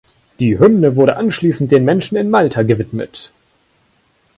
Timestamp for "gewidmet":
2.63-3.31